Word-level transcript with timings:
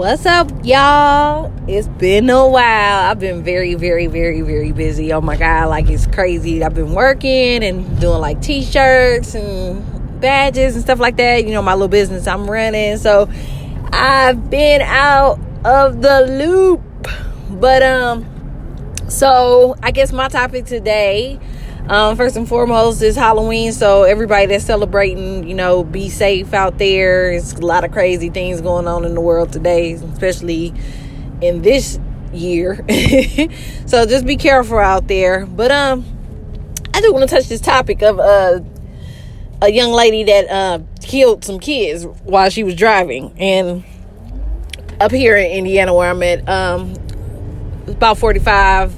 What's 0.00 0.24
up, 0.24 0.50
y'all? 0.64 1.52
It's 1.68 1.86
been 1.86 2.30
a 2.30 2.48
while. 2.48 3.10
I've 3.10 3.18
been 3.18 3.42
very, 3.42 3.74
very, 3.74 4.06
very, 4.06 4.40
very 4.40 4.72
busy. 4.72 5.12
Oh 5.12 5.20
my 5.20 5.36
God, 5.36 5.68
like 5.68 5.90
it's 5.90 6.06
crazy. 6.06 6.64
I've 6.64 6.72
been 6.72 6.94
working 6.94 7.62
and 7.62 8.00
doing 8.00 8.18
like 8.18 8.40
t 8.40 8.64
shirts 8.64 9.34
and 9.34 10.18
badges 10.18 10.74
and 10.74 10.82
stuff 10.82 11.00
like 11.00 11.18
that. 11.18 11.44
You 11.44 11.50
know, 11.50 11.60
my 11.60 11.74
little 11.74 11.88
business 11.88 12.26
I'm 12.26 12.50
running. 12.50 12.96
So 12.96 13.28
I've 13.92 14.48
been 14.48 14.80
out 14.80 15.38
of 15.66 16.00
the 16.00 16.22
loop. 16.22 16.80
But, 17.50 17.82
um, 17.82 18.24
so 19.10 19.76
I 19.82 19.90
guess 19.90 20.14
my 20.14 20.28
topic 20.28 20.64
today 20.64 21.38
um, 21.90 22.16
first 22.16 22.36
and 22.36 22.48
foremost, 22.48 23.02
is 23.02 23.16
Halloween, 23.16 23.72
so 23.72 24.04
everybody 24.04 24.46
that's 24.46 24.64
celebrating, 24.64 25.48
you 25.48 25.54
know, 25.54 25.82
be 25.82 26.08
safe 26.08 26.54
out 26.54 26.78
there. 26.78 27.32
It's 27.32 27.54
a 27.54 27.66
lot 27.66 27.82
of 27.82 27.90
crazy 27.90 28.30
things 28.30 28.60
going 28.60 28.86
on 28.86 29.04
in 29.04 29.16
the 29.16 29.20
world 29.20 29.52
today, 29.52 29.94
especially 29.94 30.72
in 31.40 31.62
this 31.62 31.98
year. 32.32 32.76
so 33.86 34.06
just 34.06 34.24
be 34.24 34.36
careful 34.36 34.78
out 34.78 35.08
there. 35.08 35.46
But 35.46 35.72
um, 35.72 36.04
I 36.94 37.00
do 37.00 37.12
want 37.12 37.28
to 37.28 37.34
touch 37.34 37.48
this 37.48 37.60
topic 37.60 38.02
of 38.02 38.20
uh 38.20 38.60
a 39.60 39.68
young 39.68 39.90
lady 39.90 40.22
that 40.22 40.48
uh 40.48 40.78
killed 41.02 41.44
some 41.44 41.58
kids 41.58 42.06
while 42.22 42.50
she 42.50 42.62
was 42.62 42.76
driving, 42.76 43.34
and 43.36 43.82
up 45.00 45.10
here 45.10 45.36
in 45.36 45.50
Indiana 45.50 45.92
where 45.92 46.08
I'm 46.08 46.22
at, 46.22 46.48
um, 46.48 46.94
about 47.88 48.16
45 48.16 48.94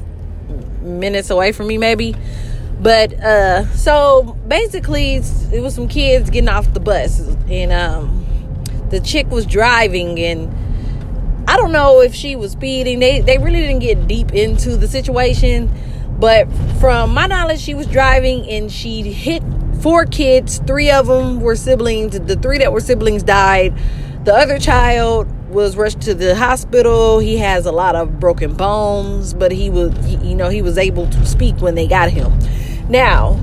minutes 0.83 1.31
away 1.31 1.53
from 1.53 1.69
me, 1.69 1.79
maybe 1.79 2.15
but 2.83 3.15
uh, 3.21 3.67
so 3.75 4.37
basically, 4.49 5.15
it 5.53 5.63
was 5.63 5.75
some 5.75 5.87
kids 5.87 6.31
getting 6.31 6.49
off 6.49 6.73
the 6.75 6.81
bus, 6.81 7.21
and 7.49 7.73
um, 7.73 8.27
the 8.91 8.99
chick 8.99 9.31
was 9.31 9.47
driving, 9.47 10.19
and 10.19 10.53
I 11.49 11.57
don't 11.57 11.71
know 11.71 12.01
if 12.01 12.13
she 12.13 12.35
was 12.35 12.53
speeding. 12.53 12.99
They 12.99 13.21
they 13.21 13.39
really 13.39 13.61
didn't 13.61 13.81
get 13.81 14.09
deep 14.09 14.33
into 14.33 14.77
the 14.77 14.89
situation, 14.89 15.71
but 16.19 16.48
from 16.81 17.15
my 17.15 17.27
knowledge, 17.27 17.61
she 17.61 17.75
was 17.75 17.87
driving 17.87 18.48
and 18.51 18.71
she 18.71 19.03
hit 19.12 19.45
four 19.81 20.05
kids. 20.05 20.59
Three 20.67 20.91
of 20.91 21.06
them 21.06 21.41
were 21.41 21.55
siblings. 21.55 22.19
The 22.19 22.37
three 22.37 22.59
that 22.59 22.73
were 22.73 22.81
siblings 22.81 23.23
died. 23.23 23.75
The 24.25 24.34
other 24.34 24.59
child 24.59 25.28
was 25.51 25.77
rushed 25.77 26.01
to 26.03 26.15
the 26.15 26.34
hospital. 26.34 27.19
He 27.19 27.37
has 27.39 27.67
a 27.67 27.73
lot 27.73 27.95
of 27.95 28.19
broken 28.19 28.55
bones, 28.55 29.34
but 29.34 29.53
he 29.53 29.69
was, 29.71 29.93
you 30.25 30.34
know, 30.34 30.49
he 30.49 30.62
was 30.62 30.78
able 30.78 31.09
to 31.09 31.27
speak 31.27 31.61
when 31.61 31.75
they 31.75 31.87
got 31.87 32.11
him. 32.11 32.33
Now, 32.88 33.38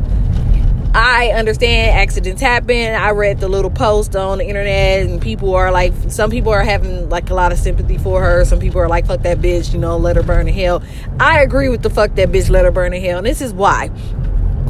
I 0.93 1.33
understand 1.35 1.95
accidents 1.97 2.41
happen. 2.41 2.95
I 2.95 3.11
read 3.11 3.39
the 3.39 3.47
little 3.47 3.69
post 3.69 4.15
on 4.15 4.39
the 4.39 4.47
internet, 4.47 5.05
and 5.05 5.21
people 5.21 5.53
are 5.53 5.71
like, 5.71 5.93
some 6.07 6.31
people 6.31 6.51
are 6.51 6.63
having 6.63 7.09
like 7.09 7.29
a 7.29 7.35
lot 7.35 7.51
of 7.51 7.59
sympathy 7.59 7.99
for 7.99 8.21
her. 8.21 8.43
Some 8.43 8.59
people 8.59 8.81
are 8.81 8.89
like, 8.89 9.05
fuck 9.05 9.21
that 9.21 9.37
bitch, 9.37 9.71
you 9.71 9.77
know, 9.77 9.97
let 9.97 10.15
her 10.15 10.23
burn 10.23 10.47
in 10.47 10.53
hell. 10.53 10.81
I 11.19 11.41
agree 11.41 11.69
with 11.69 11.83
the 11.83 11.91
fuck 11.91 12.15
that 12.15 12.29
bitch, 12.29 12.49
let 12.49 12.65
her 12.65 12.71
burn 12.71 12.93
in 12.93 13.03
hell. 13.03 13.19
And 13.19 13.27
this 13.27 13.39
is 13.39 13.53
why. 13.53 13.91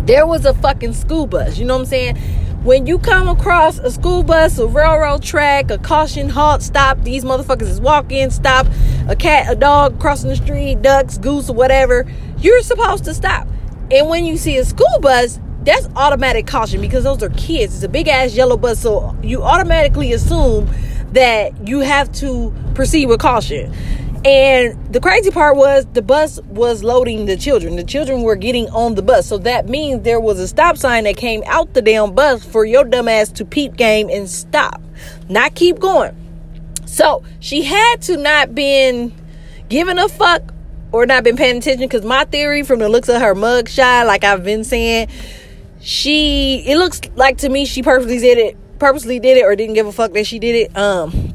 There 0.05 0.27
was 0.27 0.45
a 0.45 0.53
fucking 0.53 0.93
school 0.93 1.25
bus, 1.25 1.57
you 1.57 1.65
know 1.65 1.75
what 1.75 1.81
I'm 1.81 1.87
saying? 1.87 2.17
When 2.63 2.85
you 2.85 2.99
come 2.99 3.29
across 3.29 3.77
a 3.77 3.89
school 3.89 4.21
bus, 4.21 4.59
a 4.59 4.67
railroad 4.67 5.23
track, 5.23 5.71
a 5.71 5.77
caution, 5.77 6.27
halt, 6.27 6.61
stop, 6.61 7.01
these 7.03 7.23
motherfuckers 7.23 7.69
is 7.69 7.79
walking, 7.79 8.29
stop, 8.29 8.67
a 9.07 9.15
cat, 9.15 9.49
a 9.49 9.55
dog 9.55 10.01
crossing 10.01 10.29
the 10.29 10.35
street, 10.35 10.81
ducks, 10.81 11.17
goose, 11.17 11.49
or 11.49 11.55
whatever, 11.55 12.05
you're 12.39 12.61
supposed 12.61 13.05
to 13.05 13.13
stop 13.13 13.47
and 13.91 14.07
when 14.07 14.25
you 14.25 14.37
see 14.37 14.57
a 14.57 14.65
school 14.65 14.99
bus, 15.01 15.39
that's 15.63 15.87
automatic 15.95 16.47
caution 16.47 16.81
because 16.81 17.03
those 17.03 17.21
are 17.21 17.29
kids. 17.29 17.75
It's 17.75 17.83
a 17.83 17.89
big 17.89 18.07
ass 18.07 18.33
yellow 18.33 18.57
bus, 18.57 18.79
so 18.79 19.15
you 19.21 19.43
automatically 19.43 20.13
assume 20.13 20.69
that 21.11 21.67
you 21.67 21.79
have 21.79 22.11
to 22.13 22.53
proceed 22.75 23.07
with 23.07 23.19
caution. 23.19 23.73
And 24.25 24.93
the 24.93 24.99
crazy 24.99 25.31
part 25.31 25.55
was 25.55 25.85
the 25.93 26.01
bus 26.01 26.41
was 26.43 26.83
loading 26.83 27.25
the 27.25 27.37
children. 27.37 27.77
The 27.77 27.83
children 27.85 28.21
were 28.21 28.35
getting 28.35 28.67
on 28.69 28.95
the 28.95 29.01
bus. 29.01 29.27
So 29.27 29.37
that 29.39 29.69
means 29.69 30.03
there 30.03 30.19
was 30.19 30.39
a 30.39 30.47
stop 30.47 30.77
sign 30.77 31.05
that 31.05 31.15
came 31.15 31.41
out 31.45 31.73
the 31.73 31.81
damn 31.81 32.14
bus 32.14 32.43
for 32.43 32.65
your 32.65 32.83
dumbass 32.83 33.33
to 33.35 33.45
peep 33.45 33.77
game 33.77 34.09
and 34.09 34.30
stop. 34.30 34.81
Not 35.30 35.55
keep 35.55 35.80
going. 35.80 36.15
So 36.85 37.23
she 37.39 37.64
had 37.64 38.02
to 38.03 38.17
not 38.17 38.53
been 38.53 39.14
giving 39.69 39.97
a 39.97 40.09
fuck 40.09 40.53
or 40.92 41.05
not 41.05 41.23
been 41.23 41.38
paying 41.38 41.58
attention 41.58 41.88
because 41.88 42.04
my 42.04 42.26
theory 42.26 42.64
from 42.64 42.80
the 42.80 42.89
looks 42.89 43.10
of 43.10 43.22
her 43.22 43.36
mug 43.36 43.70
shot, 43.70 44.08
like 44.08 44.23
I've 44.23 44.44
been 44.44 44.64
saying, 44.64 45.10
she 45.82 46.64
it 46.67 46.77
looks 46.77 47.02
like 47.16 47.38
to 47.39 47.50
me 47.50 47.66
she 47.66 47.83
purposely 47.83 48.20
did 48.20 48.38
it, 48.38 48.58
purposely 48.80 49.20
did 49.20 49.38
it, 49.38 49.45
or 49.45 49.55
didn't 49.55 49.76
give 49.76 49.88
a 49.88 49.92
fuck 49.92 50.14
that 50.14 50.26
she 50.26 50.39
did 50.39 50.55
it. 50.55 50.77
Um, 50.77 51.33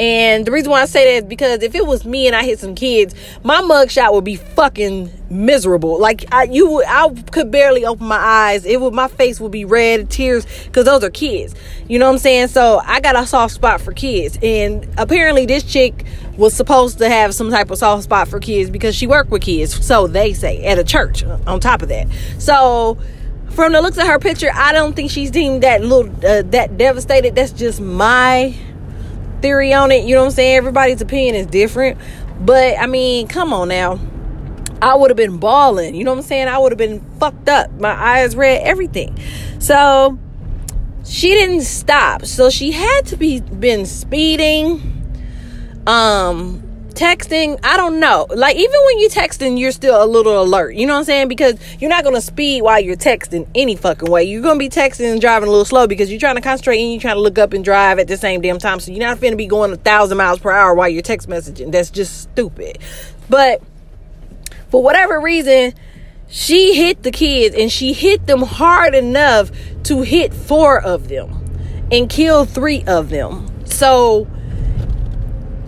and 0.00 0.46
the 0.46 0.50
reason 0.50 0.70
why 0.70 0.80
I 0.80 0.86
say 0.86 1.04
that 1.04 1.24
is 1.24 1.28
because 1.28 1.62
if 1.62 1.74
it 1.74 1.86
was 1.86 2.06
me 2.06 2.26
and 2.26 2.34
I 2.34 2.42
hit 2.42 2.58
some 2.58 2.74
kids, 2.74 3.14
my 3.44 3.60
mugshot 3.60 4.14
would 4.14 4.24
be 4.24 4.36
fucking 4.36 5.12
miserable. 5.28 6.00
Like 6.00 6.24
I, 6.32 6.44
you, 6.44 6.82
I 6.82 7.10
could 7.30 7.50
barely 7.50 7.84
open 7.84 8.06
my 8.06 8.16
eyes. 8.16 8.64
It 8.64 8.80
would, 8.80 8.94
my 8.94 9.08
face 9.08 9.38
would 9.40 9.52
be 9.52 9.66
red, 9.66 10.08
tears, 10.08 10.46
because 10.64 10.86
those 10.86 11.04
are 11.04 11.10
kids. 11.10 11.54
You 11.86 11.98
know 11.98 12.06
what 12.06 12.14
I'm 12.14 12.18
saying? 12.18 12.48
So 12.48 12.80
I 12.82 13.00
got 13.00 13.14
a 13.14 13.26
soft 13.26 13.52
spot 13.52 13.82
for 13.82 13.92
kids, 13.92 14.38
and 14.42 14.88
apparently 14.96 15.44
this 15.44 15.64
chick 15.64 16.06
was 16.38 16.54
supposed 16.54 16.96
to 16.96 17.10
have 17.10 17.34
some 17.34 17.50
type 17.50 17.70
of 17.70 17.76
soft 17.76 18.04
spot 18.04 18.26
for 18.26 18.40
kids 18.40 18.70
because 18.70 18.96
she 18.96 19.06
worked 19.06 19.30
with 19.30 19.42
kids. 19.42 19.84
So 19.84 20.06
they 20.06 20.32
say 20.32 20.64
at 20.64 20.78
a 20.78 20.84
church. 20.84 21.24
On 21.46 21.60
top 21.60 21.82
of 21.82 21.90
that, 21.90 22.08
so 22.38 22.96
from 23.50 23.74
the 23.74 23.82
looks 23.82 23.98
of 23.98 24.06
her 24.06 24.18
picture, 24.18 24.50
I 24.54 24.72
don't 24.72 24.96
think 24.96 25.10
she's 25.10 25.30
deemed 25.30 25.62
that 25.62 25.82
little 25.84 26.10
uh, 26.24 26.40
that 26.46 26.78
devastated. 26.78 27.34
That's 27.34 27.52
just 27.52 27.82
my 27.82 28.56
theory 29.40 29.72
on 29.72 29.90
it. 29.90 30.04
You 30.04 30.14
know 30.14 30.22
what 30.22 30.28
I'm 30.28 30.32
saying? 30.32 30.56
Everybody's 30.56 31.00
opinion 31.00 31.34
is 31.34 31.46
different. 31.46 31.98
But 32.40 32.78
I 32.78 32.86
mean, 32.86 33.28
come 33.28 33.52
on 33.52 33.68
now. 33.68 33.98
I 34.82 34.94
would 34.94 35.10
have 35.10 35.16
been 35.16 35.38
bawling. 35.38 35.94
You 35.94 36.04
know 36.04 36.12
what 36.12 36.18
I'm 36.18 36.24
saying? 36.24 36.48
I 36.48 36.58
would 36.58 36.72
have 36.72 36.78
been 36.78 37.00
fucked 37.18 37.48
up. 37.48 37.70
My 37.72 37.92
eyes 37.92 38.34
red, 38.34 38.62
everything. 38.62 39.18
So 39.58 40.18
she 41.04 41.30
didn't 41.30 41.62
stop. 41.62 42.24
So 42.24 42.48
she 42.50 42.72
had 42.72 43.06
to 43.06 43.16
be 43.16 43.40
been 43.40 43.84
speeding. 43.86 44.86
Um 45.86 46.69
texting, 47.00 47.58
I 47.64 47.78
don't 47.78 47.98
know. 47.98 48.26
Like 48.28 48.56
even 48.56 48.78
when 48.84 49.00
you're 49.00 49.08
texting, 49.08 49.58
you're 49.58 49.72
still 49.72 50.02
a 50.02 50.04
little 50.04 50.42
alert. 50.42 50.74
You 50.74 50.86
know 50.86 50.92
what 50.92 50.98
I'm 51.00 51.04
saying? 51.06 51.28
Because 51.28 51.54
you're 51.80 51.88
not 51.88 52.04
gonna 52.04 52.20
speed 52.20 52.62
while 52.62 52.78
you're 52.78 52.94
texting 52.94 53.48
any 53.54 53.74
fucking 53.74 54.10
way. 54.10 54.24
You're 54.24 54.42
gonna 54.42 54.58
be 54.58 54.68
texting 54.68 55.10
and 55.10 55.18
driving 55.18 55.48
a 55.48 55.50
little 55.50 55.64
slow 55.64 55.86
because 55.86 56.10
you're 56.10 56.20
trying 56.20 56.34
to 56.34 56.42
concentrate 56.42 56.78
and 56.78 56.92
you're 56.92 57.00
trying 57.00 57.14
to 57.14 57.22
look 57.22 57.38
up 57.38 57.54
and 57.54 57.64
drive 57.64 57.98
at 57.98 58.06
the 58.06 58.18
same 58.18 58.42
damn 58.42 58.58
time. 58.58 58.80
So 58.80 58.92
you're 58.92 59.00
not 59.00 59.18
gonna 59.18 59.34
be 59.34 59.46
going 59.46 59.72
a 59.72 59.76
thousand 59.76 60.18
miles 60.18 60.40
per 60.40 60.50
hour 60.50 60.74
while 60.74 60.90
you're 60.90 61.00
text 61.00 61.26
messaging. 61.26 61.72
That's 61.72 61.90
just 61.90 62.20
stupid. 62.20 62.78
But 63.30 63.62
for 64.68 64.82
whatever 64.82 65.18
reason, 65.20 65.72
she 66.28 66.74
hit 66.74 67.02
the 67.02 67.10
kids 67.10 67.56
and 67.56 67.72
she 67.72 67.94
hit 67.94 68.26
them 68.26 68.42
hard 68.42 68.94
enough 68.94 69.50
to 69.84 70.02
hit 70.02 70.34
four 70.34 70.78
of 70.78 71.08
them 71.08 71.46
and 71.90 72.10
kill 72.10 72.44
three 72.44 72.84
of 72.86 73.08
them. 73.08 73.48
So 73.64 74.28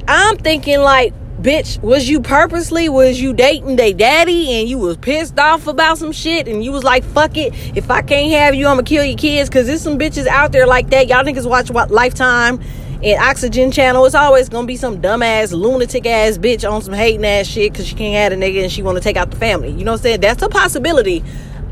I'm 0.07 0.37
thinking 0.37 0.81
like 0.81 1.15
bitch, 1.43 1.81
was 1.83 2.09
you 2.09 2.21
purposely, 2.21 2.89
was 2.89 3.21
you 3.21 3.33
dating 3.33 3.77
they 3.77 3.93
daddy 3.93 4.53
and 4.53 4.69
you 4.69 4.79
was 4.79 4.97
pissed 4.97 5.39
off 5.39 5.67
about 5.67 5.99
some 5.99 6.13
shit 6.13 6.47
and 6.47 6.65
you 6.65 6.73
was 6.73 6.85
like, 6.85 7.05
fuck 7.05 7.37
it, 7.37 7.53
if 7.77 7.91
I 7.91 8.03
can't 8.03 8.33
have 8.33 8.55
you, 8.55 8.67
I'm 8.67 8.77
gonna 8.77 8.85
kill 8.85 9.05
your 9.05 9.19
kids? 9.19 9.51
Cause 9.51 9.67
there's 9.67 9.83
some 9.83 9.99
bitches 9.99 10.27
out 10.27 10.53
there 10.53 10.67
like 10.67 10.91
that. 10.91 11.09
Y'all 11.09 11.25
niggas 11.25 11.49
watch 11.49 11.71
what 11.71 11.91
Lifetime 11.91 12.61
and 13.03 13.21
Oxygen 13.21 13.73
Channel. 13.73 14.07
It's 14.07 14.15
always 14.15 14.49
gonna 14.49 14.67
be 14.67 14.77
some 14.77 15.03
dumbass, 15.03 15.53
lunatic 15.53 16.07
ass 16.07 16.39
bitch 16.39 16.71
on 16.71 16.81
some 16.83 16.95
hating 16.95 17.25
ass 17.25 17.47
shit 17.47 17.75
cause 17.75 17.87
she 17.87 17.97
can't 17.97 18.15
have 18.15 18.39
a 18.39 18.43
nigga 18.43 18.63
and 18.63 18.73
she 18.73 18.83
wanna 18.83 19.01
take 19.01 19.17
out 19.17 19.31
the 19.31 19.37
family. 19.37 19.71
You 19.71 19.85
know 19.85 19.93
what 19.93 20.01
I'm 20.01 20.05
saying? 20.05 20.21
That's 20.21 20.43
a 20.43 20.49
possibility. 20.49 21.25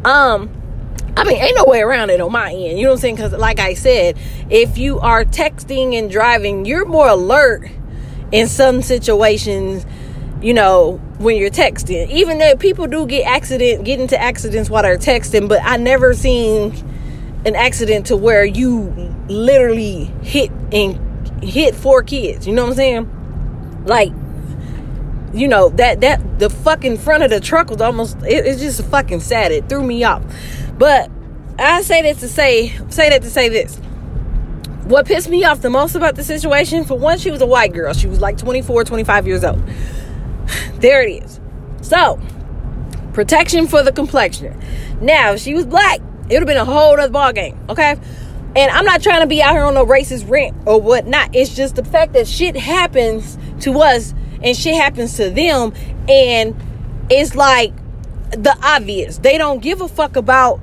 Um, 0.04 0.50
I 1.16 1.24
mean, 1.24 1.36
ain't 1.36 1.56
no 1.56 1.64
way 1.64 1.80
around 1.80 2.10
it 2.10 2.20
on 2.20 2.32
my 2.32 2.52
end. 2.52 2.78
You 2.78 2.84
know 2.84 2.90
what 2.90 2.94
I'm 2.94 3.00
saying? 3.00 3.16
Because, 3.16 3.32
like 3.32 3.58
I 3.58 3.74
said, 3.74 4.16
if 4.48 4.78
you 4.78 5.00
are 5.00 5.24
texting 5.24 5.98
and 5.98 6.10
driving, 6.10 6.64
you're 6.64 6.86
more 6.86 7.08
alert 7.08 7.68
in 8.32 8.46
some 8.46 8.82
situations 8.82 9.84
you 10.42 10.54
know 10.54 10.92
when 11.18 11.36
you're 11.36 11.50
texting. 11.50 12.08
Even 12.08 12.38
though 12.38 12.56
people 12.56 12.86
do 12.86 13.06
get 13.06 13.26
accident 13.26 13.84
get 13.84 14.00
into 14.00 14.20
accidents 14.20 14.70
while 14.70 14.82
they're 14.82 14.98
texting 14.98 15.48
but 15.48 15.60
i 15.62 15.76
never 15.76 16.14
seen 16.14 16.72
an 17.44 17.56
accident 17.56 18.06
to 18.06 18.16
where 18.16 18.44
you 18.44 18.82
literally 19.28 20.04
hit 20.22 20.50
and 20.72 20.98
hit 21.42 21.74
four 21.74 22.02
kids 22.02 22.46
you 22.46 22.54
know 22.54 22.62
what 22.62 22.70
i'm 22.70 22.76
saying? 22.76 23.84
Like 23.86 24.12
you 25.32 25.46
know 25.46 25.68
that 25.70 26.00
that 26.00 26.38
the 26.38 26.50
fucking 26.50 26.98
front 26.98 27.22
of 27.22 27.30
the 27.30 27.40
truck 27.40 27.70
was 27.70 27.80
almost 27.80 28.16
it, 28.22 28.46
it's 28.46 28.60
just 28.60 28.82
fucking 28.86 29.20
sad. 29.20 29.52
It 29.52 29.68
threw 29.68 29.82
me 29.82 30.04
off. 30.04 30.22
But 30.78 31.10
i 31.58 31.82
say 31.82 32.00
that 32.00 32.18
to 32.18 32.28
say 32.28 32.68
say 32.88 33.10
that 33.10 33.20
to 33.20 33.30
say 33.30 33.50
this 33.50 33.78
what 34.90 35.06
pissed 35.06 35.28
me 35.28 35.44
off 35.44 35.62
the 35.62 35.70
most 35.70 35.94
about 35.94 36.16
the 36.16 36.24
situation, 36.24 36.84
for 36.84 36.98
one, 36.98 37.18
she 37.18 37.30
was 37.30 37.40
a 37.40 37.46
white 37.46 37.72
girl. 37.72 37.94
She 37.94 38.08
was 38.08 38.20
like 38.20 38.36
24, 38.36 38.84
25 38.84 39.26
years 39.26 39.44
old. 39.44 39.62
There 40.80 41.02
it 41.02 41.22
is. 41.24 41.40
So, 41.82 42.18
protection 43.12 43.68
for 43.68 43.82
the 43.82 43.92
complexion. 43.92 44.60
Now, 45.00 45.32
if 45.32 45.40
she 45.40 45.54
was 45.54 45.66
black, 45.66 46.00
it 46.28 46.34
would 46.34 46.40
have 46.40 46.46
been 46.46 46.56
a 46.56 46.64
whole 46.64 46.98
other 46.98 47.10
ball 47.10 47.32
game, 47.32 47.58
okay? 47.68 47.96
And 48.56 48.70
I'm 48.70 48.84
not 48.84 49.02
trying 49.02 49.20
to 49.20 49.26
be 49.26 49.42
out 49.42 49.52
here 49.52 49.62
on 49.62 49.74
no 49.74 49.86
racist 49.86 50.28
rant 50.28 50.56
or 50.66 50.80
whatnot. 50.80 51.36
It's 51.36 51.54
just 51.54 51.76
the 51.76 51.84
fact 51.84 52.14
that 52.14 52.26
shit 52.26 52.56
happens 52.56 53.38
to 53.60 53.78
us 53.80 54.12
and 54.42 54.56
shit 54.56 54.74
happens 54.74 55.16
to 55.18 55.30
them. 55.30 55.72
And 56.08 56.56
it's 57.10 57.36
like 57.36 57.72
the 58.30 58.56
obvious. 58.62 59.18
They 59.18 59.38
don't 59.38 59.60
give 59.60 59.80
a 59.80 59.88
fuck 59.88 60.16
about 60.16 60.60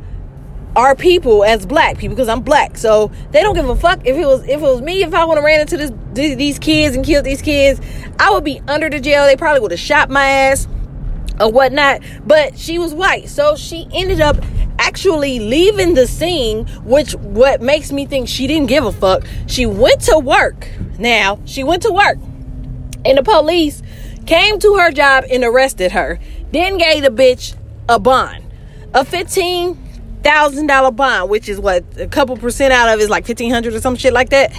our 0.78 0.96
people 0.96 1.44
as 1.44 1.66
black 1.66 1.98
people 1.98 2.16
because 2.16 2.30
I'm 2.30 2.42
black. 2.42 2.78
So 2.78 3.12
they 3.32 3.42
don't 3.42 3.56
give 3.56 3.68
a 3.68 3.76
fuck 3.76 4.06
if 4.06 4.16
it 4.16 4.26
was 4.26 4.44
if 4.44 4.50
it 4.50 4.62
was 4.62 4.82
me 4.82 5.04
if 5.04 5.14
I 5.14 5.26
would 5.26 5.36
have 5.36 5.44
ran 5.44 5.60
into 5.60 5.76
this 5.76 5.92
these 6.14 6.60
kids 6.60 6.96
and 6.96 7.04
killed 7.04 7.26
these 7.26 7.42
kids, 7.42 7.82
I 8.20 8.32
would 8.32 8.44
be 8.44 8.62
under 8.68 8.90
the 8.90 9.00
jail. 9.00 9.26
They 9.26 9.36
probably 9.36 9.60
would 9.60 9.72
have 9.72 9.80
shot 9.80 10.10
my 10.10 10.26
ass 10.26 10.68
or 11.42 11.52
whatnot. 11.52 12.02
But 12.26 12.58
she 12.58 12.78
was 12.78 12.94
white, 12.94 13.28
so 13.28 13.56
she 13.56 13.88
ended 13.92 14.22
up 14.22 14.38
actually 14.80 15.40
leaving 15.40 15.96
the 15.96 16.06
scene, 16.06 16.68
which 16.84 17.14
what 17.16 17.60
makes 17.60 17.92
me 17.92 18.06
think 18.06 18.30
she 18.30 18.46
didn't 18.46 18.68
give 18.68 18.86
a 18.86 18.92
fuck. 18.92 19.26
She 19.48 19.66
went 19.66 20.02
to 20.02 20.20
work. 20.20 20.70
Now 21.00 21.40
she 21.46 21.64
went 21.64 21.82
to 21.84 21.92
work, 21.92 22.20
and 23.04 23.18
the 23.18 23.24
police 23.24 23.82
came 24.28 24.60
to 24.60 24.76
her 24.76 24.92
job 24.92 25.26
and 25.32 25.44
arrested 25.44 25.94
her. 25.94 26.20
Then 26.52 26.78
gave 26.78 27.02
the 27.02 27.10
bitch 27.10 27.56
a 27.90 27.98
bond, 27.98 28.44
a 28.94 29.04
fifteen 29.04 29.87
thousand 30.28 30.68
dollar 30.68 30.92
bond, 30.92 31.30
which 31.30 31.48
is 31.48 31.58
what 31.60 31.86
a 31.98 32.08
couple 32.08 32.36
percent 32.36 32.74
out 32.74 32.94
of 32.94 33.00
is 33.00 33.10
like 33.10 33.26
fifteen 33.26 33.50
hundred 33.50 33.74
or 33.74 33.80
some 33.80 33.96
shit 33.96 34.12
like 34.12 34.30
that. 34.30 34.52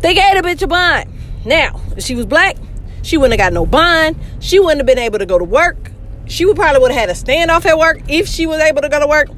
They 0.00 0.12
gave 0.12 0.34
the 0.34 0.46
bitch 0.46 0.60
a 0.60 0.66
bond. 0.66 1.10
Now, 1.46 1.80
if 1.96 2.04
she 2.04 2.14
was 2.14 2.26
black, 2.26 2.56
she 3.02 3.16
wouldn't 3.16 3.40
have 3.40 3.46
got 3.46 3.54
no 3.54 3.64
bond. 3.64 4.16
She 4.40 4.58
wouldn't 4.60 4.80
have 4.80 4.86
been 4.86 4.98
able 4.98 5.18
to 5.18 5.26
go 5.26 5.38
to 5.38 5.44
work. 5.44 5.92
She 6.26 6.44
would 6.44 6.56
probably 6.56 6.82
would 6.82 6.90
have 6.90 7.08
had 7.08 7.08
a 7.08 7.14
standoff 7.14 7.64
at 7.64 7.78
work 7.78 8.02
if 8.08 8.28
she 8.28 8.46
was 8.46 8.60
able 8.60 8.82
to 8.82 8.88
go 8.90 9.00
to 9.00 9.06
work. 9.06 9.28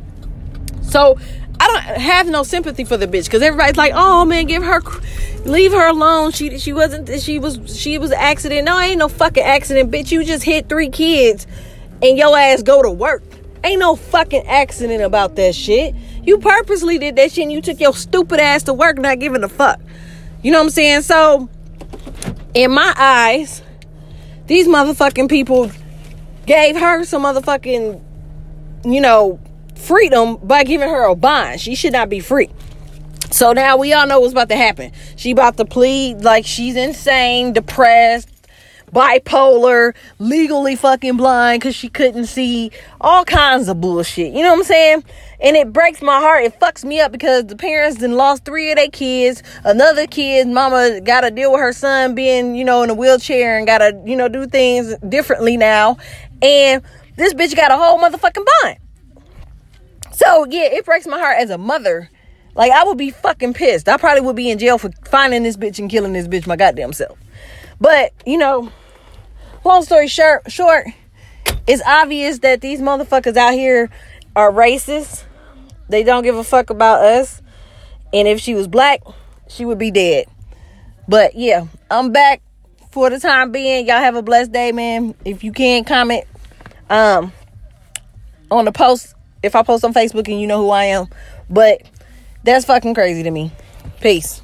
So 0.82 1.18
I 1.60 1.66
don't 1.66 2.00
have 2.00 2.26
no 2.26 2.42
sympathy 2.42 2.82
for 2.82 2.96
the 2.96 3.06
bitch 3.06 3.26
because 3.26 3.42
everybody's 3.42 3.76
like, 3.76 3.92
"Oh 3.94 4.24
man, 4.24 4.46
give 4.46 4.64
her, 4.64 4.82
leave 5.44 5.70
her 5.70 5.86
alone. 5.86 6.32
She 6.32 6.58
she 6.58 6.72
wasn't 6.72 7.08
she 7.20 7.38
was 7.38 7.78
she 7.78 7.98
was 7.98 8.10
an 8.10 8.18
accident. 8.18 8.64
No, 8.64 8.76
ain't 8.76 8.98
no 8.98 9.08
fucking 9.08 9.44
accident, 9.44 9.92
bitch. 9.92 10.10
You 10.10 10.24
just 10.24 10.42
hit 10.42 10.68
three 10.68 10.88
kids, 10.88 11.46
and 12.02 12.18
your 12.18 12.36
ass 12.36 12.62
go 12.62 12.82
to 12.82 12.90
work. 12.90 13.22
Ain't 13.64 13.80
no 13.80 13.96
fucking 13.96 14.46
accident 14.46 15.02
about 15.02 15.36
that 15.36 15.54
shit. 15.54 15.94
You 16.22 16.38
purposely 16.38 16.98
did 16.98 17.16
that 17.16 17.32
shit 17.32 17.44
and 17.44 17.52
you 17.52 17.60
took 17.60 17.80
your 17.80 17.94
stupid 17.94 18.40
ass 18.40 18.62
to 18.64 18.74
work 18.74 18.98
not 18.98 19.18
giving 19.18 19.42
a 19.42 19.48
fuck. 19.48 19.80
You 20.42 20.52
know 20.52 20.58
what 20.58 20.64
I'm 20.64 20.70
saying? 20.70 21.02
So, 21.02 21.48
in 22.54 22.70
my 22.70 22.94
eyes, 22.96 23.62
these 24.46 24.68
motherfucking 24.68 25.28
people 25.28 25.70
gave 26.46 26.76
her 26.76 27.04
some 27.04 27.24
motherfucking, 27.24 28.02
you 28.84 29.00
know, 29.00 29.40
freedom 29.76 30.36
by 30.36 30.64
giving 30.64 30.88
her 30.88 31.04
a 31.04 31.14
bond. 31.14 31.60
She 31.60 31.74
should 31.74 31.92
not 31.92 32.08
be 32.08 32.20
free. 32.20 32.50
So 33.30 33.52
now 33.52 33.76
we 33.76 33.92
all 33.92 34.06
know 34.06 34.20
what's 34.20 34.32
about 34.32 34.48
to 34.48 34.56
happen. 34.56 34.92
She 35.16 35.32
about 35.32 35.56
to 35.58 35.64
plead 35.64 36.22
like 36.22 36.46
she's 36.46 36.76
insane, 36.76 37.52
depressed, 37.52 38.30
bipolar, 38.92 39.94
legally 40.18 40.76
fucking 40.76 41.16
blind 41.16 41.60
because 41.60 41.74
she 41.74 41.88
couldn't 41.88 42.26
see 42.26 42.70
all 43.00 43.24
kinds 43.24 43.68
of 43.68 43.80
bullshit. 43.80 44.32
You 44.32 44.42
know 44.42 44.50
what 44.50 44.58
I'm 44.58 44.64
saying? 44.64 45.04
And 45.40 45.56
it 45.56 45.72
breaks 45.72 46.02
my 46.02 46.18
heart. 46.18 46.44
It 46.44 46.58
fucks 46.58 46.84
me 46.84 47.00
up 47.00 47.12
because 47.12 47.46
the 47.46 47.56
parents 47.56 47.98
then 47.98 48.12
lost 48.12 48.44
three 48.44 48.70
of 48.70 48.76
their 48.76 48.88
kids. 48.88 49.42
Another 49.64 50.06
kid, 50.06 50.48
mama 50.48 51.00
got 51.00 51.20
to 51.20 51.30
deal 51.30 51.52
with 51.52 51.60
her 51.60 51.72
son 51.72 52.14
being, 52.14 52.54
you 52.54 52.64
know, 52.64 52.82
in 52.82 52.90
a 52.90 52.94
wheelchair 52.94 53.56
and 53.56 53.66
got 53.66 53.78
to, 53.78 54.00
you 54.04 54.16
know, 54.16 54.28
do 54.28 54.46
things 54.46 54.96
differently 55.08 55.56
now. 55.56 55.96
And 56.42 56.82
this 57.16 57.34
bitch 57.34 57.54
got 57.56 57.70
a 57.70 57.76
whole 57.76 57.98
motherfucking 57.98 58.46
bond. 58.62 58.78
So 60.12 60.46
yeah, 60.50 60.64
it 60.64 60.84
breaks 60.84 61.06
my 61.06 61.18
heart 61.18 61.36
as 61.38 61.50
a 61.50 61.58
mother. 61.58 62.10
Like 62.56 62.72
I 62.72 62.82
would 62.82 62.98
be 62.98 63.12
fucking 63.12 63.54
pissed. 63.54 63.88
I 63.88 63.96
probably 63.96 64.20
would 64.22 64.34
be 64.34 64.50
in 64.50 64.58
jail 64.58 64.78
for 64.78 64.90
finding 65.08 65.44
this 65.44 65.56
bitch 65.56 65.78
and 65.78 65.88
killing 65.88 66.12
this 66.12 66.26
bitch 66.26 66.44
my 66.44 66.56
goddamn 66.56 66.92
self. 66.92 67.16
But, 67.80 68.12
you 68.26 68.38
know, 68.38 68.70
long 69.64 69.82
story 69.82 70.08
short, 70.08 70.50
short, 70.50 70.86
it's 71.66 71.82
obvious 71.86 72.38
that 72.40 72.60
these 72.60 72.80
motherfuckers 72.80 73.36
out 73.36 73.52
here 73.52 73.90
are 74.34 74.50
racist. 74.50 75.24
They 75.88 76.02
don't 76.02 76.22
give 76.22 76.36
a 76.36 76.44
fuck 76.44 76.70
about 76.70 77.04
us. 77.04 77.42
And 78.12 78.26
if 78.26 78.40
she 78.40 78.54
was 78.54 78.66
black, 78.66 79.02
she 79.48 79.64
would 79.64 79.78
be 79.78 79.90
dead. 79.90 80.26
But 81.06 81.34
yeah, 81.34 81.66
I'm 81.90 82.12
back 82.12 82.42
for 82.90 83.10
the 83.10 83.18
time 83.18 83.52
being. 83.52 83.86
Y'all 83.86 83.98
have 83.98 84.16
a 84.16 84.22
blessed 84.22 84.52
day, 84.52 84.72
man. 84.72 85.14
If 85.24 85.44
you 85.44 85.52
can 85.52 85.84
comment 85.84 86.24
um 86.90 87.32
on 88.50 88.64
the 88.64 88.72
post, 88.72 89.14
if 89.42 89.54
I 89.54 89.62
post 89.62 89.84
on 89.84 89.92
Facebook 89.92 90.28
and 90.28 90.40
you 90.40 90.46
know 90.46 90.58
who 90.58 90.70
I 90.70 90.84
am. 90.84 91.06
But 91.50 91.82
that's 92.44 92.64
fucking 92.64 92.94
crazy 92.94 93.22
to 93.22 93.30
me. 93.30 93.52
Peace. 94.00 94.42